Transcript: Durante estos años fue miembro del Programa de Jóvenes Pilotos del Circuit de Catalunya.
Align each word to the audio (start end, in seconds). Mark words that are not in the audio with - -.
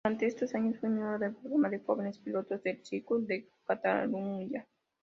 Durante 0.03 0.25
estos 0.25 0.55
años 0.55 0.79
fue 0.79 0.89
miembro 0.89 1.19
del 1.19 1.35
Programa 1.35 1.69
de 1.69 1.77
Jóvenes 1.77 2.17
Pilotos 2.17 2.63
del 2.63 2.83
Circuit 2.83 3.27
de 3.27 3.47
Catalunya. 3.67 4.67